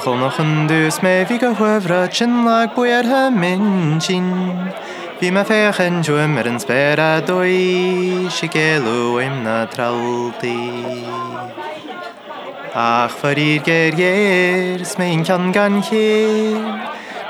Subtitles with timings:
[0.00, 4.28] Nachol noch an dús mé bhí go chuhra sin le buarthe min sin.
[5.20, 11.04] Bhí me féchan dú mar an spéra dóí si géúim na traltaí.
[12.74, 16.56] Ach farír géir géir mé cean gan chéir,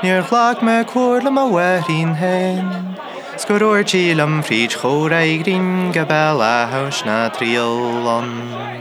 [0.01, 2.95] Níor chhlaach me cuairla a bhhaín hen.
[3.35, 8.80] Scoúirtí am fríd chóra grín go bell aths na tríolón.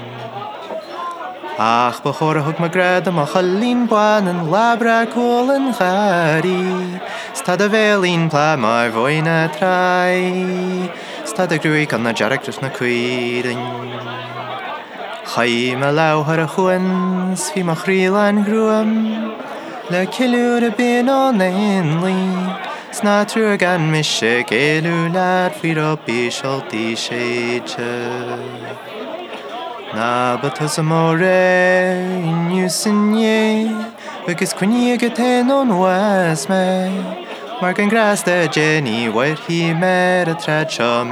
[1.62, 6.98] Ach ba chóra thug marad amach chalín buin an labra cólan chaí
[7.34, 10.88] Stad a bhélín pla mar bhhaine trai
[11.26, 13.60] Stad a grúí gan na deachtas na cuiirin.
[15.32, 18.90] Chaime lethar a chuins hí mar chrílein gruúam
[19.90, 22.20] le ciúr a bíon ónaonlí
[22.90, 28.89] sná trú a gan mi sé géú leat fhí opbí seoltí séte.
[29.90, 33.66] Na bat sa má ré inniu sinné
[34.22, 36.94] agus cuní go téón was me,
[37.60, 41.02] Mar an gras de Jenny bhair hí me a tre seo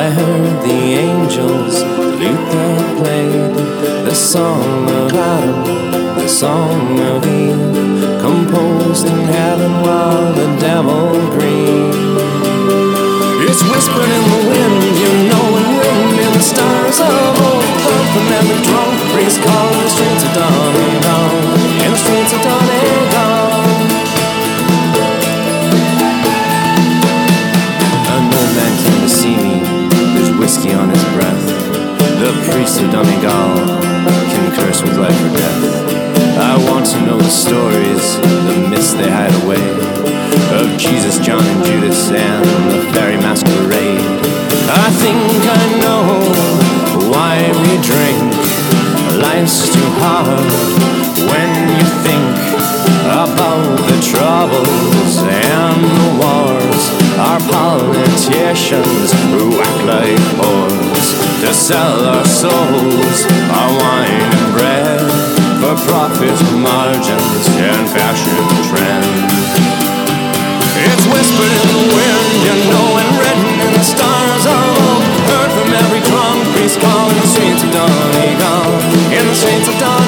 [0.00, 1.82] I heard the angels
[2.16, 3.52] lute that played
[4.08, 12.16] the song of Adam, the song of Eve, composed in heaven while the devil grieved.
[13.44, 17.68] It's whispered in the wind, you know, and written in the stars of old.
[18.10, 21.59] From every drunk priest calling the streets of Donegal, in the
[32.60, 33.56] The priest of Donegal
[34.04, 36.36] can curse with life or death.
[36.36, 39.64] I want to know the stories, the myths they hide away
[40.60, 44.04] of Jesus, John, and Judas, and the fairy masquerade.
[44.68, 46.04] I think I know
[47.08, 48.28] why we drink.
[49.24, 50.44] Life's too hard
[51.32, 52.36] when you think
[53.08, 56.59] about the troubles and the wars.
[57.48, 61.06] Politicians who act like whores
[61.40, 63.18] to sell our souls,
[63.56, 65.00] our wine and bread
[65.60, 69.80] for profit margins and fashion trends.
[70.80, 75.02] It's whispered in the wind, you know, and written in the stars of old.
[75.28, 78.68] Heard from every drunk priest calling the streets of Donegal,
[79.12, 79.99] in the streets of Donegal.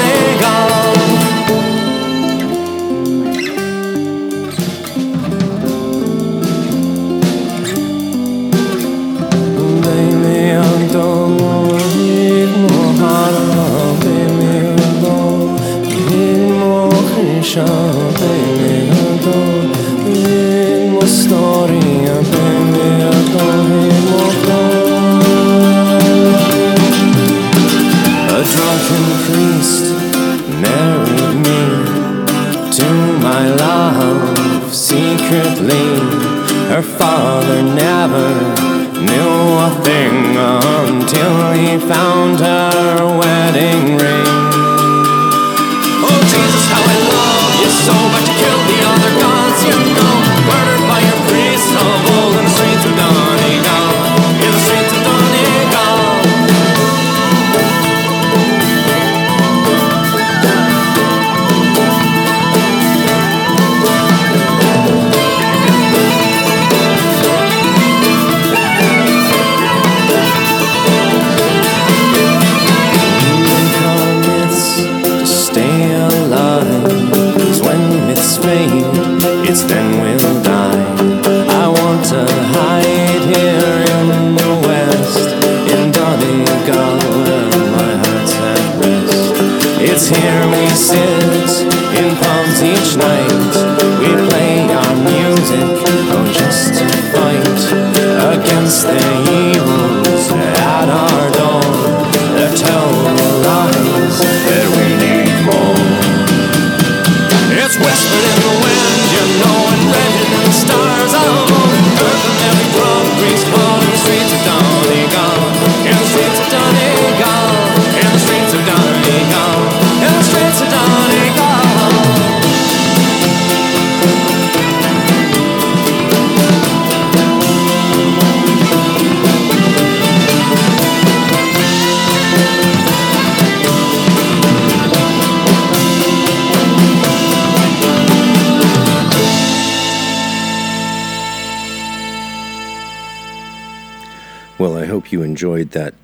[35.33, 35.87] Secretly.
[36.69, 38.29] Her father never
[39.00, 39.34] knew
[39.67, 44.51] a thing until he found her wedding ring.
[47.84, 48.41] So, but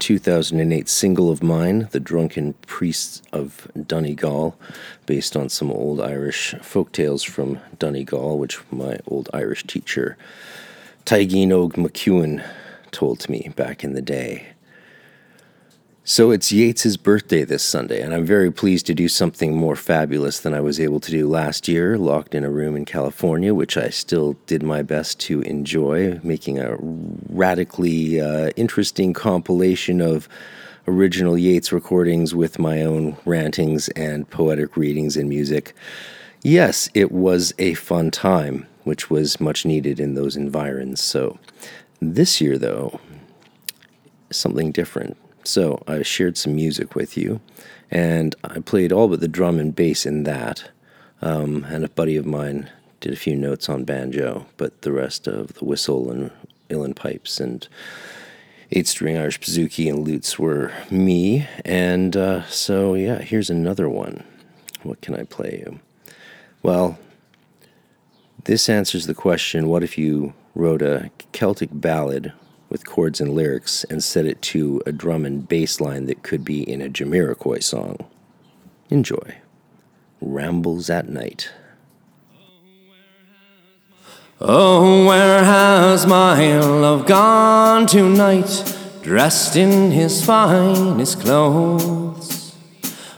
[0.08, 4.58] 2008 single of mine, The Drunken Priests of Donegal,
[5.05, 10.16] based on some old Irish folk tales from Donegal, which my old Irish teacher,
[11.05, 12.43] Taigeen Og McEwen,
[12.90, 14.55] told to me back in the day.
[16.10, 20.40] So it's Yeats's birthday this Sunday, and I'm very pleased to do something more fabulous
[20.40, 23.76] than I was able to do last year, locked in a room in California, which
[23.76, 30.31] I still did my best to enjoy, making a radically uh, interesting compilation of
[30.87, 35.75] original Yeats recordings with my own rantings and poetic readings and music.
[36.43, 41.02] Yes, it was a fun time, which was much needed in those environs.
[41.02, 41.38] So
[42.00, 42.99] this year, though,
[44.31, 47.40] something different so I shared some music with you,
[47.90, 50.70] and I played all but the drum and bass in that.
[51.20, 55.26] Um, and a buddy of mine did a few notes on banjo, but the rest
[55.26, 56.30] of the whistle and
[56.68, 57.66] uilleann pipes and
[58.70, 61.48] eight string Irish bouzouki and lutes were me.
[61.64, 64.22] And uh, so, yeah, here's another one.
[64.82, 65.80] What can I play you?
[66.62, 66.98] Well,
[68.44, 72.32] this answers the question what if you wrote a Celtic ballad
[72.68, 76.44] with chords and lyrics and set it to a drum and bass line that could
[76.44, 77.98] be in a Jamiroquai song.
[78.90, 79.36] Enjoy.
[80.20, 81.50] Rambles at Night.
[84.40, 92.54] Oh, where has my love gone tonight, dressed in his finest clothes?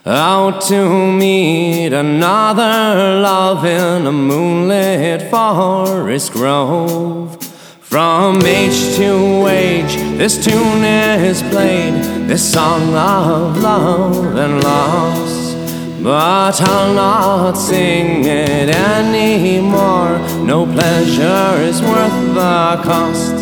[0.07, 7.50] Out to meet another love in a moonlit forest grove.
[7.91, 11.95] From age to age, this tune is played,
[12.29, 15.55] this song of love and loss.
[16.01, 23.35] But I'll not sing it anymore, no pleasure is worth the cost.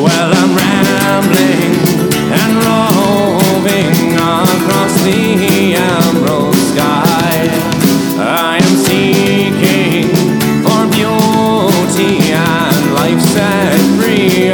[0.00, 1.76] Well, I'm rambling
[2.40, 7.50] and roving across the emerald sky.
[8.16, 9.21] I am seeking
[13.02, 14.52] life set free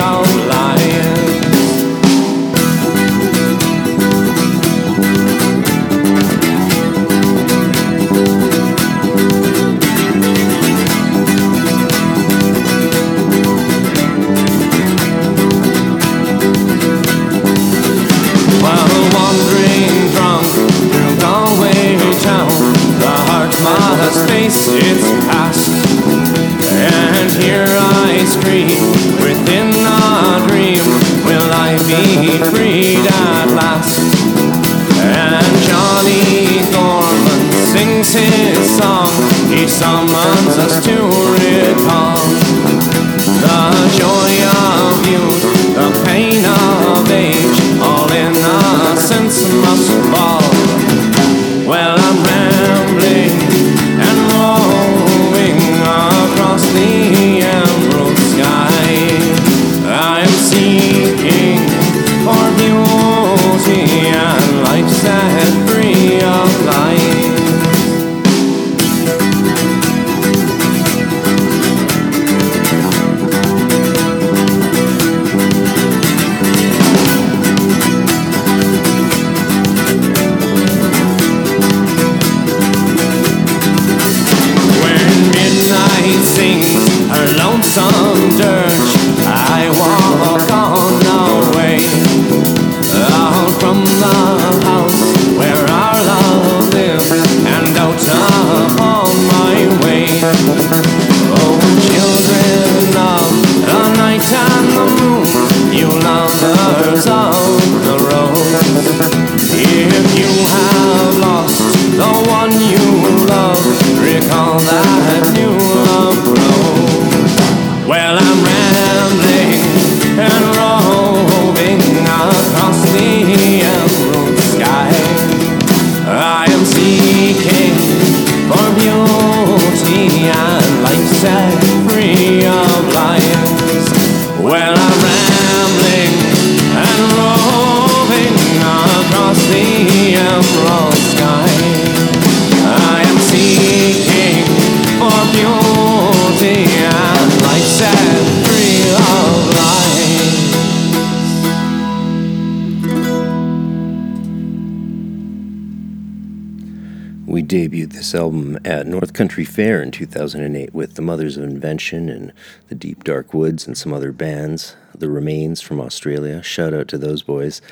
[157.49, 162.33] debuted this album at North Country Fair in 2008 with the Mothers of Invention and
[162.69, 164.77] the Deep Dark Woods and some other bands.
[164.95, 166.43] The Remains from Australia.
[166.43, 167.63] Shout out to those boys.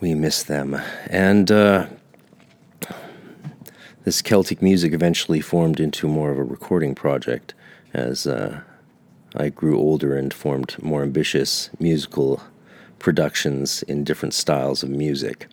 [0.00, 0.78] We miss them.
[1.08, 1.86] And uh,
[4.04, 7.54] this Celtic music eventually formed into more of a recording project
[7.94, 8.60] as uh,
[9.34, 12.42] I grew older and formed more ambitious musical
[12.98, 15.46] productions in different styles of music.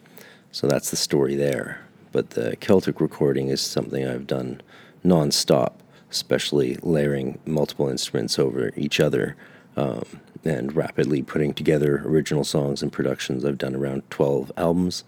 [0.52, 1.85] So that's the story there.
[2.16, 4.62] But the Celtic recording is something I've done
[5.04, 9.36] non-stop, especially layering multiple instruments over each other
[9.76, 10.06] um,
[10.46, 13.44] and rapidly putting together original songs and productions.
[13.44, 15.04] I've done around 12 albums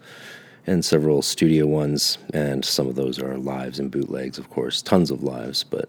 [0.66, 5.10] and several studio ones, and some of those are lives and bootlegs, of course, tons
[5.10, 5.88] of lives, but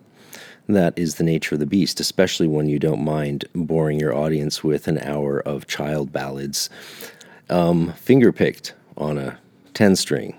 [0.69, 4.63] that is the nature of the beast, especially when you don't mind boring your audience
[4.63, 6.69] with an hour of child ballads
[7.49, 9.37] um, finger picked on a
[9.73, 10.33] 10 string,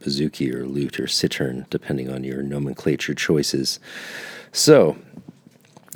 [0.00, 3.78] bouzouki or lute or cittern, depending on your nomenclature choices.
[4.52, 4.96] So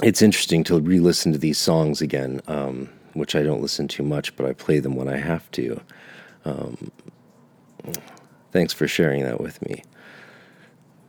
[0.02, 4.02] it's interesting to re listen to these songs again, um, which I don't listen to
[4.02, 5.80] much, but I play them when I have to.
[6.44, 6.90] Um,
[8.54, 9.82] Thanks for sharing that with me.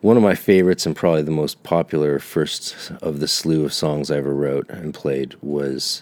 [0.02, 4.10] One of my favorites and probably the most popular first of the slew of songs
[4.10, 6.02] I ever wrote and played was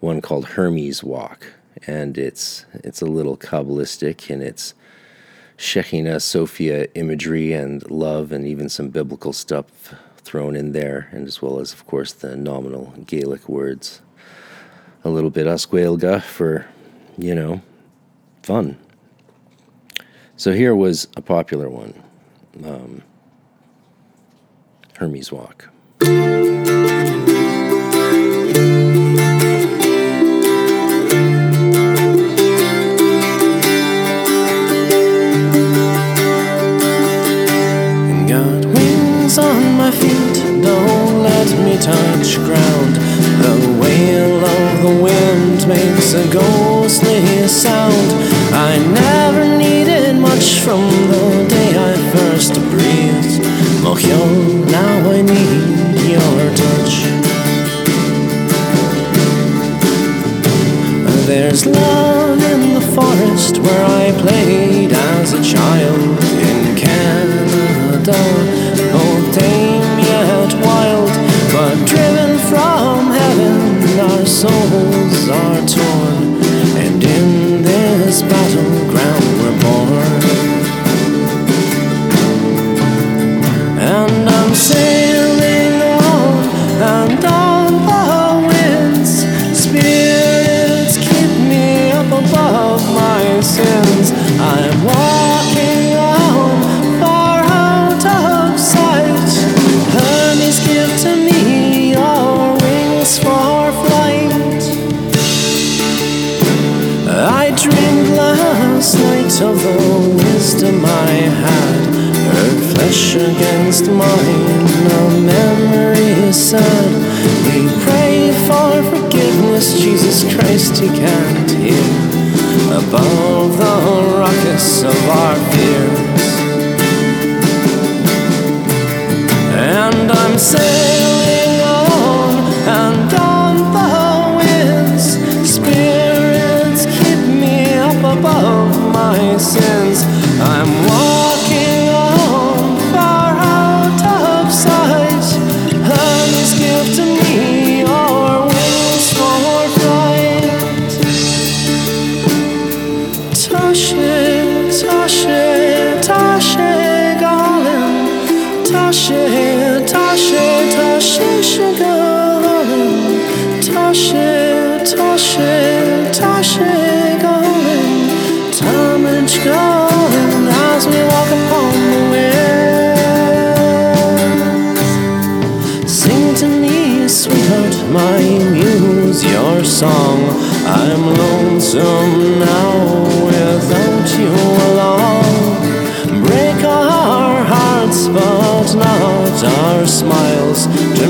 [0.00, 1.46] one called Hermes Walk.
[1.86, 4.74] And it's it's a little Kabbalistic in its
[5.60, 11.42] Shekhinah Sophia imagery and love and even some biblical stuff thrown in there, and as
[11.42, 14.00] well as, of course, the nominal Gaelic words.
[15.04, 16.66] A little bit Oscuelga for,
[17.18, 17.60] you know,
[18.42, 18.78] fun.
[20.34, 21.92] So here was a popular one
[22.64, 23.02] um,
[24.96, 25.68] Hermes Walk.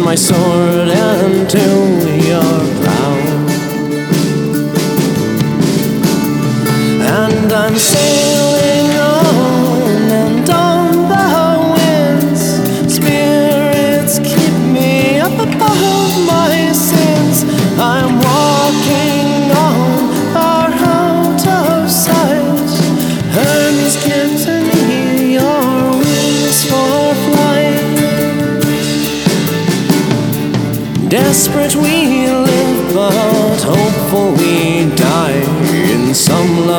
[0.01, 1.90] My sword into your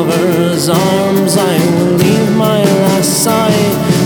[0.04, 3.62] lover's arms, I will leave my last sigh.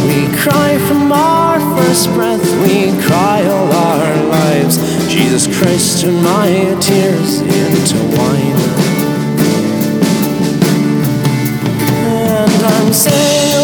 [0.08, 4.78] We cry from our first breath, we cry all our lives.
[5.08, 6.48] Jesus Christ, turn my
[6.82, 8.60] tears into wine.
[12.04, 13.55] And I'm sailing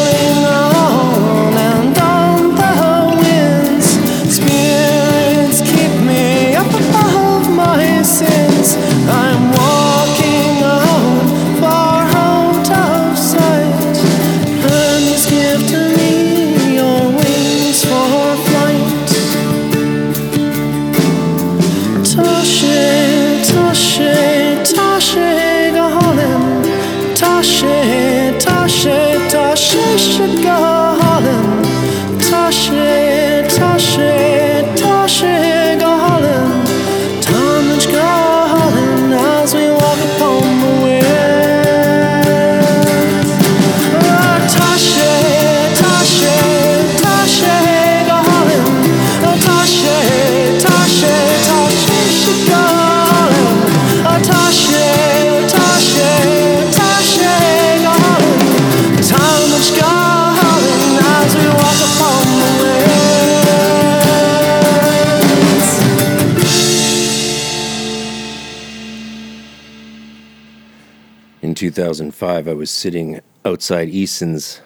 [71.81, 74.61] 2005, I was sitting outside Eason's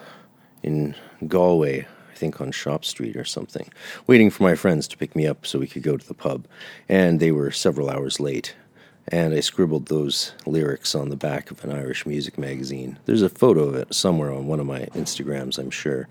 [0.62, 0.94] in
[1.26, 3.72] Galway, I think on Shop Street or something,
[4.06, 6.46] waiting for my friends to pick me up so we could go to the pub.
[6.90, 8.54] And they were several hours late.
[9.08, 12.98] And I scribbled those lyrics on the back of an Irish music magazine.
[13.06, 16.08] There's a photo of it somewhere on one of my Instagrams, I'm sure.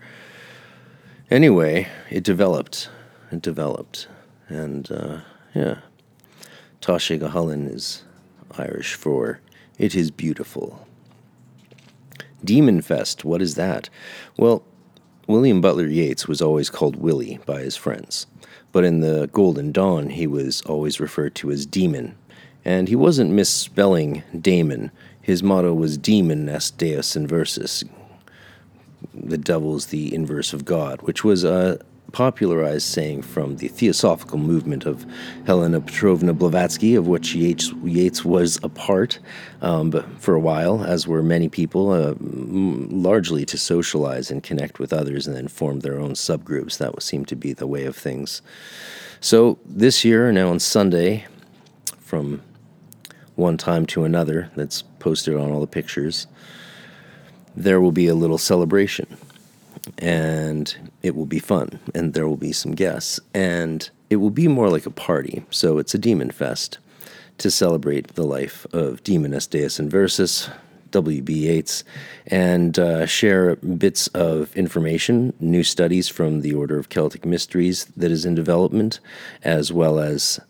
[1.30, 2.90] Anyway, it developed.
[3.30, 4.08] It developed.
[4.48, 5.20] And uh,
[5.54, 5.78] yeah.
[6.80, 8.02] Tasha Gahullin is
[8.58, 9.38] Irish for
[9.78, 10.85] it is beautiful.
[12.44, 13.88] Demon Fest, what is that?
[14.36, 14.62] Well,
[15.26, 18.26] William Butler Yeats was always called Willie by his friends,
[18.72, 22.16] but in the Golden Dawn he was always referred to as Demon.
[22.64, 24.90] And he wasn't misspelling Damon.
[25.20, 27.88] His motto was Demon est Deus inversus.
[29.14, 31.80] The devil's the inverse of God, which was a
[32.16, 35.04] popularized saying from the Theosophical movement of
[35.44, 39.18] Helena Petrovna Blavatsky, of which Yeats, Yeats was a part
[39.60, 44.94] um, for a while, as were many people, uh, largely to socialize and connect with
[44.94, 46.78] others and then form their own subgroups.
[46.78, 48.40] That seemed to be the way of things.
[49.20, 51.26] So this year, now on Sunday,
[51.98, 52.40] from
[53.34, 56.26] one time to another, that's posted on all the pictures,
[57.54, 59.06] there will be a little celebration
[59.98, 64.48] and it will be fun and there will be some guests and it will be
[64.48, 65.44] more like a party.
[65.50, 66.78] So it's a demon fest
[67.38, 70.50] to celebrate the life of demon est deus inversus
[70.90, 71.84] wb yeats
[72.28, 78.10] and uh, share bits of information new studies from the order of celtic mysteries that
[78.10, 79.00] is in development
[79.42, 80.40] as well as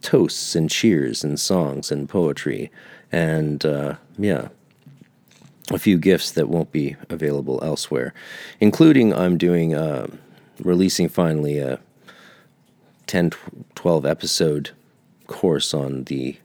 [0.00, 2.70] toasts and cheers and songs and poetry
[3.12, 4.48] and uh, yeah
[5.70, 8.12] a few gifts that won't be available elsewhere,
[8.60, 10.08] including I'm doing, uh,
[10.60, 11.78] releasing finally a
[13.06, 13.32] 10,
[13.74, 14.70] 12 episode
[15.26, 16.36] course on the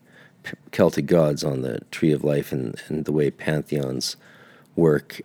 [0.72, 4.16] Celtic gods, on the Tree of Life, and, and the way pantheons
[4.76, 5.22] work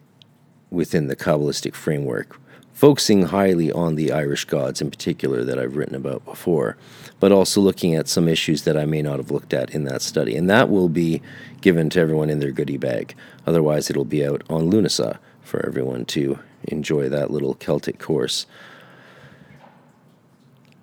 [0.71, 2.41] within the Kabbalistic framework,
[2.73, 6.77] focusing highly on the Irish gods in particular that I've written about before,
[7.21, 10.03] but also looking at some issues that I may not have looked at in that
[10.03, 10.37] study.
[10.37, 11.23] And that will be
[11.61, 13.15] given to everyone in their goodie bag.
[13.47, 18.47] Otherwise, it'll be out on Lunasa for everyone to enjoy that little Celtic course.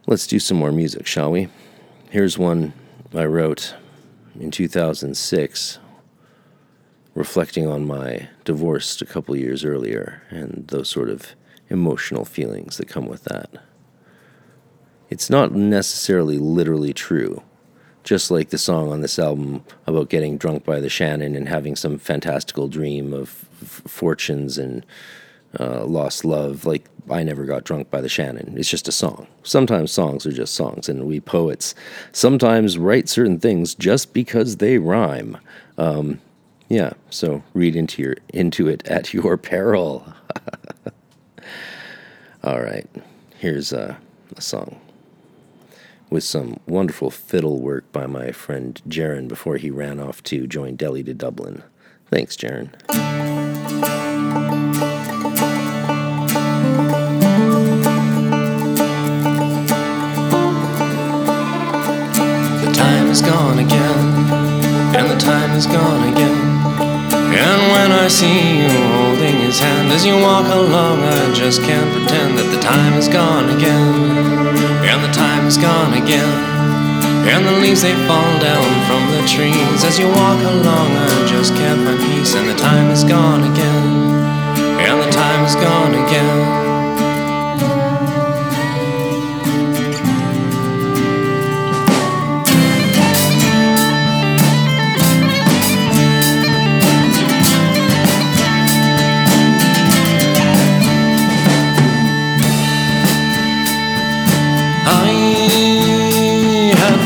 [0.07, 1.49] Let's do some more music, shall we?
[2.09, 2.73] Here's one
[3.13, 3.75] I wrote
[4.39, 5.79] in 2006
[7.15, 11.35] reflecting on my divorce a couple years earlier and those sort of
[11.69, 13.49] emotional feelings that come with that.
[15.09, 17.41] It's not necessarily literally true,
[18.03, 21.75] just like the song on this album about getting drunk by the Shannon and having
[21.75, 24.85] some fantastical dream of f- fortunes and
[25.59, 26.65] uh, lost love.
[26.65, 28.55] Like, I never got drunk by the Shannon.
[28.55, 29.25] It's just a song.
[29.41, 31.73] Sometimes songs are just songs, and we poets
[32.11, 35.37] sometimes write certain things just because they rhyme.
[35.77, 36.21] Um,
[36.67, 40.13] yeah, so read into your into it at your peril.
[42.41, 42.87] All right,
[43.37, 43.97] here's a,
[44.37, 44.79] a, song
[46.09, 50.77] with some wonderful fiddle work by my friend Jaron before he ran off to join
[50.77, 51.63] Delhi to Dublin.
[52.09, 52.71] Thanks, Jaron.
[62.73, 66.58] time is gone again, and the time is gone again
[68.09, 70.99] see you holding his hand as you walk along.
[70.99, 74.17] I just can't pretend that the time is gone again.
[74.83, 76.35] And the time is gone again.
[77.29, 80.89] And the leaves they fall down from the trees as you walk along.
[80.89, 83.87] I just can't find peace, and the time is gone again.
[84.81, 86.68] And the time is gone again.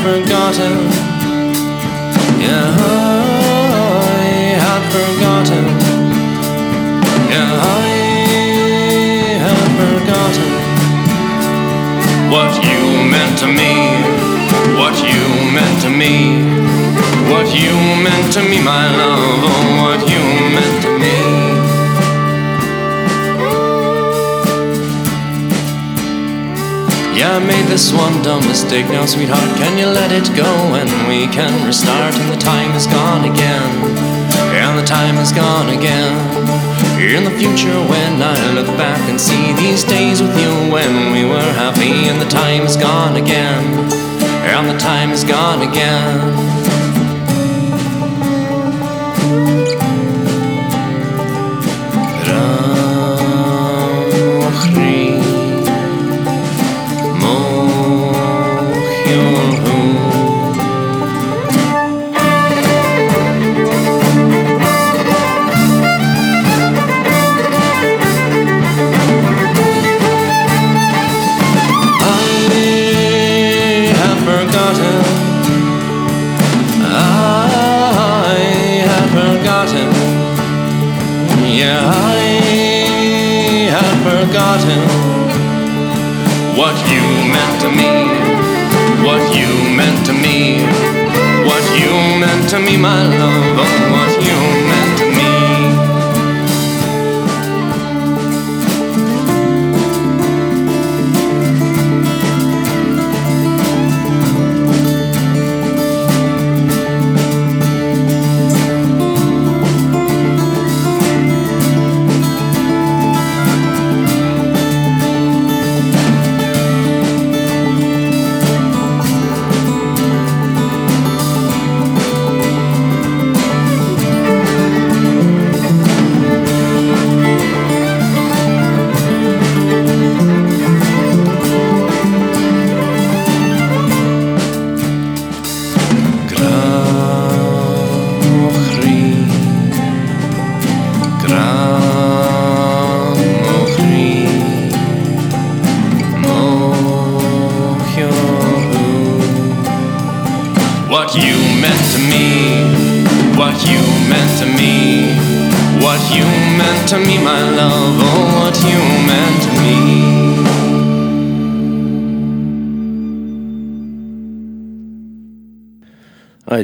[0.04, 0.74] Forgotten.
[2.44, 2.76] Yeah,
[4.12, 4.28] I
[4.64, 5.64] had forgotten.
[7.32, 7.88] Yeah, I
[9.44, 10.50] had forgotten
[12.34, 12.80] what you
[13.14, 13.72] meant to me.
[14.76, 15.24] What you
[15.56, 16.14] meant to me.
[17.32, 17.72] What you
[18.04, 19.40] meant to me, my love.
[19.48, 20.22] Oh, what you
[20.54, 20.73] meant
[27.34, 29.58] I made this one dumb mistake now, sweetheart.
[29.58, 30.46] Can you let it go
[30.78, 32.14] and we can restart?
[32.14, 33.70] And the time is gone again.
[34.54, 36.14] And the time is gone again.
[37.02, 41.24] In the future, when I look back and see these days with you when we
[41.24, 43.64] were happy, and the time is gone again.
[44.46, 46.44] And the time is gone again.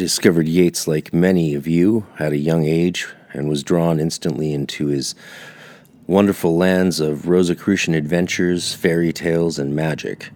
[0.00, 4.86] Discovered Yeats like many of you at a young age and was drawn instantly into
[4.86, 5.14] his
[6.06, 10.30] wonderful lands of Rosicrucian adventures, fairy tales, and magic,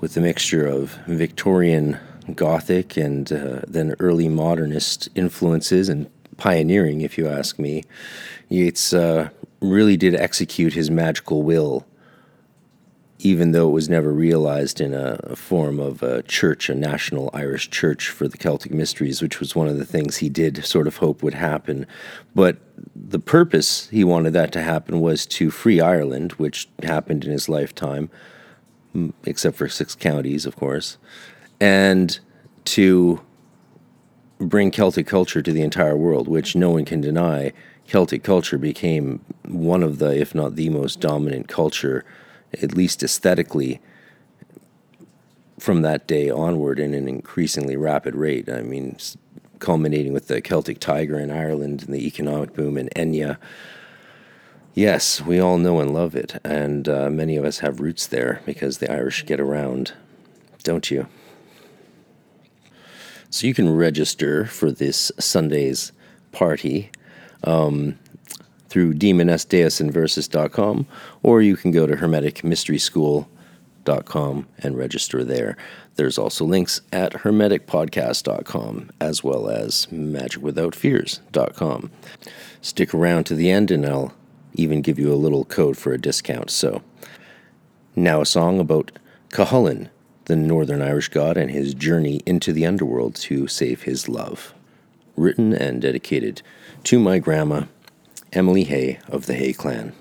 [0.00, 1.98] with a mixture of Victorian
[2.34, 7.84] Gothic and uh, then early modernist influences and pioneering, if you ask me.
[8.48, 9.28] Yeats uh,
[9.60, 11.86] really did execute his magical will
[13.22, 17.28] even though it was never realized in a, a, form of a church, a national
[17.34, 20.86] Irish church for the Celtic mysteries, which was one of the things he did sort
[20.86, 21.86] of hope would happen.
[22.34, 22.58] But
[22.96, 27.48] the purpose he wanted that to happen was to free Ireland, which happened in his
[27.48, 28.08] lifetime,
[29.24, 30.96] except for six counties, of course,
[31.60, 32.18] and
[32.66, 33.20] to
[34.38, 37.52] bring Celtic culture to the entire world, which no one can deny.
[37.86, 42.06] Celtic culture became one of the, if not the most dominant culture
[42.54, 43.80] at least aesthetically,
[45.58, 48.48] from that day onward in an increasingly rapid rate.
[48.48, 48.96] I mean,
[49.58, 53.36] culminating with the Celtic Tiger in Ireland and the economic boom in Enya.
[54.74, 58.40] Yes, we all know and love it, and uh, many of us have roots there
[58.46, 59.92] because the Irish get around,
[60.62, 61.06] don't you?
[63.30, 65.92] So you can register for this Sunday's
[66.32, 66.90] party.
[67.44, 67.98] Um,
[68.70, 70.86] through demonesdeusinversus.com,
[71.22, 73.28] or you can go to Hermetic Mystery School
[74.62, 75.56] and register there.
[75.96, 81.90] There's also links at hermeticpodcast.com as well as magicwithoutfears.com.
[82.62, 84.14] Stick around to the end and I'll
[84.54, 86.50] even give you a little code for a discount.
[86.50, 86.82] So,
[87.96, 88.92] now a song about
[89.30, 89.88] Cuchulainn,
[90.26, 94.54] the Northern Irish god, and his journey into the underworld to save his love.
[95.16, 96.42] Written and dedicated
[96.84, 97.64] to my grandma,
[98.32, 99.92] Emily Hay of the Hay clan.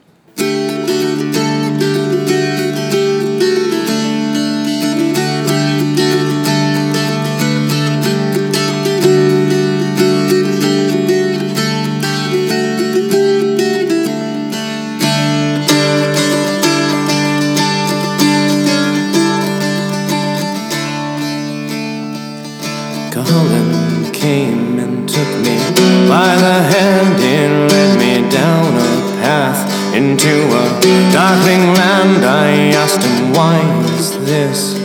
[31.57, 32.25] Land.
[32.25, 33.59] I asked him, Why
[33.95, 34.79] is this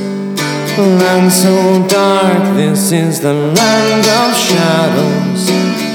[0.79, 2.57] land so dark?
[2.57, 5.51] This is the land of shadows.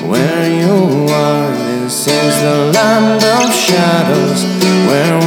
[0.06, 4.44] Where you are, this is the land of shadows.
[4.88, 5.19] Where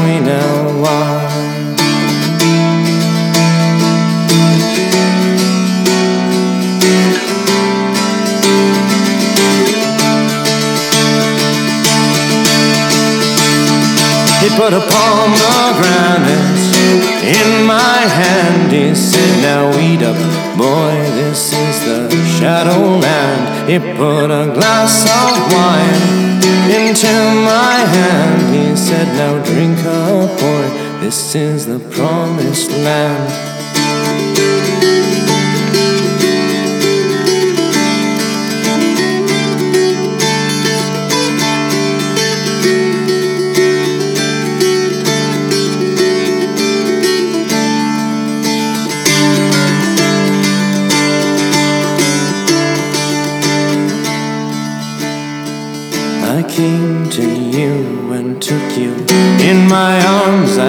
[17.22, 18.72] in my hand.
[18.72, 20.16] He said, Now eat up,
[20.58, 23.70] boy, this is the Shadowland.
[23.70, 27.12] He put a glass of wine into
[27.44, 28.54] my hand.
[28.54, 30.66] He said, Now drink up, boy,
[31.00, 33.51] this is the promised land.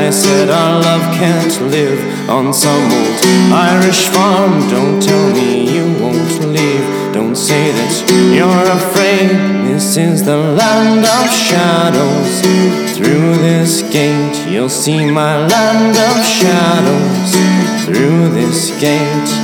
[0.04, 3.20] I said our love can't live on some old
[3.54, 4.68] Irish farm.
[4.68, 7.14] Don't tell me you won't leave.
[7.14, 7.94] Don't say that
[8.36, 9.30] you're afraid.
[9.66, 12.42] This is the land of shadows.
[12.98, 17.86] Through this gate, you'll see my land of shadows.
[17.86, 19.43] Through this gate.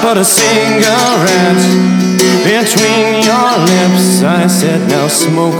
[0.00, 1.60] Put a cigarette
[2.42, 4.22] between your lips.
[4.22, 5.54] I said, Now smoke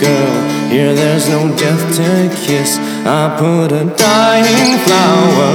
[0.00, 0.34] girl.
[0.70, 2.78] Here there's no death to kiss.
[3.04, 5.52] I put a dying flower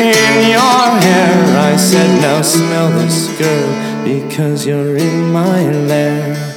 [0.00, 1.36] in your hair.
[1.70, 6.47] I said, Now smell this, girl, because you're in my lair.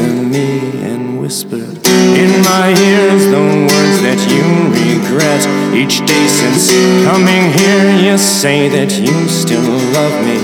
[0.00, 0.48] To me
[0.90, 1.76] and whispered
[2.22, 5.42] in my ears the words that you regret.
[5.76, 6.72] Each day since
[7.04, 10.38] coming here, you say that you still love me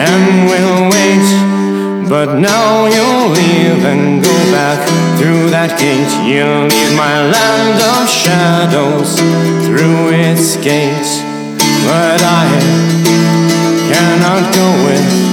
[0.00, 1.28] and will wait.
[2.08, 4.80] But now you'll leave and go back
[5.18, 6.12] through that gate.
[6.24, 9.10] You'll leave my land of shadows
[9.66, 11.20] through its gates,
[11.84, 12.48] But I
[13.92, 15.23] cannot go with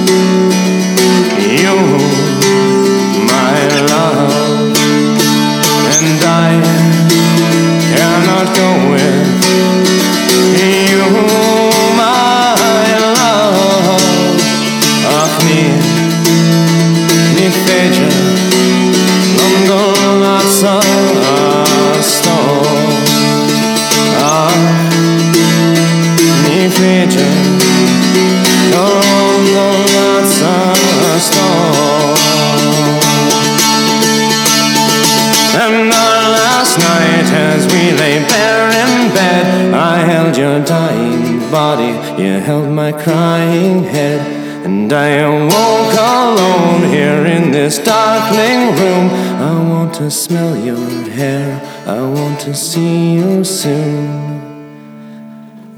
[36.72, 42.70] last night, as we lay bare in bed, I held your dying body, you held
[42.70, 44.40] my crying head.
[44.66, 49.10] And I awoke alone here in this darkling room.
[49.42, 54.51] I want to smell your hair, I want to see you soon.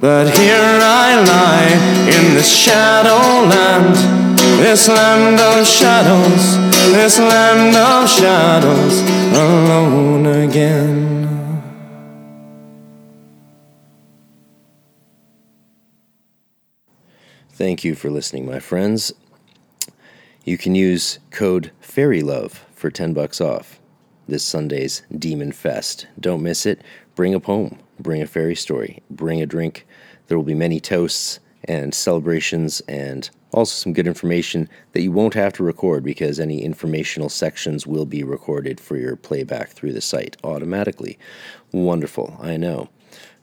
[0.04, 3.96] But here I lie in this shadow land,
[4.60, 6.58] this land of shadows.
[6.92, 9.00] this land of shadows
[9.32, 11.64] alone again.
[17.52, 19.14] Thank you for listening, my friends.
[20.44, 23.80] You can use code FAIRYLOVE for 10 bucks off
[24.28, 26.08] this Sunday's Demon Fest.
[26.20, 26.82] Don't miss it.
[27.16, 29.86] Bring a poem, bring a fairy story, bring a drink.
[30.28, 35.34] There will be many toasts and celebrations and also some good information that you won't
[35.34, 40.02] have to record because any informational sections will be recorded for your playback through the
[40.02, 41.18] site automatically.
[41.72, 42.90] Wonderful, I know.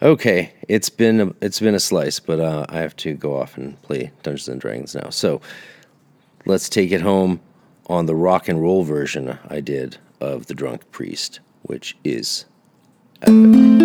[0.03, 3.57] Okay, it's been a, it's been a slice, but uh, I have to go off
[3.57, 5.11] and play Dungeons and Dragons now.
[5.11, 5.40] So
[6.47, 7.40] let's take it home
[7.87, 12.47] on the rock and roll version I did of the Drunk Priest, which is
[13.23, 13.80] epic.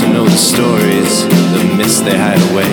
[0.00, 2.72] To know the stories, the myths they hide away.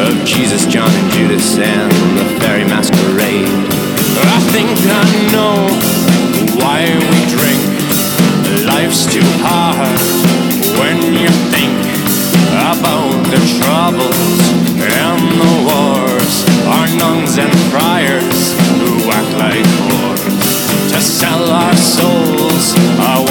[0.00, 3.48] Of Jesus, John, and Judas, and the fairy masquerade.
[4.16, 5.04] I think I
[5.36, 5.68] know
[6.56, 7.60] why we drink.
[8.66, 10.00] Life's too hard
[10.80, 11.76] when you think
[12.72, 14.40] about the troubles
[14.80, 16.34] and the wars.
[16.64, 23.29] Our nuns and friars who act like whores to sell our souls, our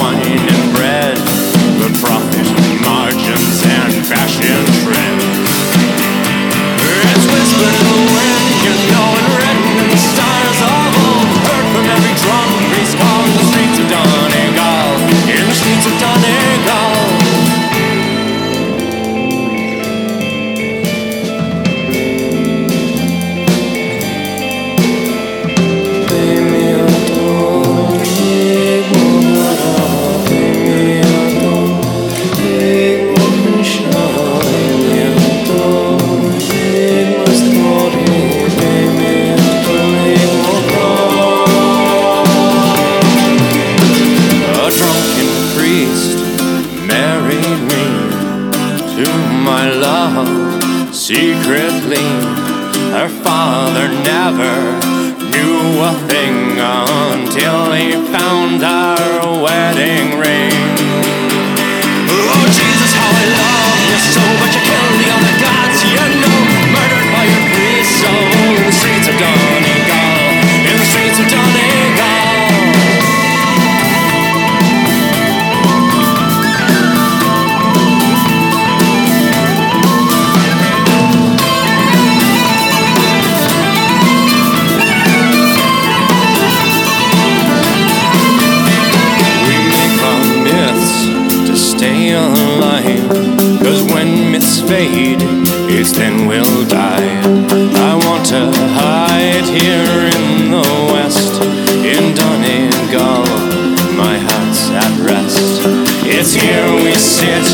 [106.22, 107.46] It's here we sit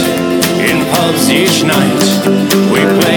[0.68, 2.02] in pubs each night.
[2.72, 3.15] We play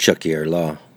[0.00, 0.89] Chucky ar lá.